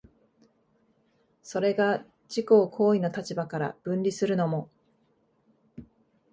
[1.43, 4.71] それが自己を行為の立場から分離するのも、